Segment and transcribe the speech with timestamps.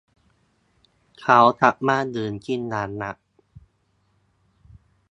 [1.19, 3.17] เขากลับมาดื่มกินอย่างหนัก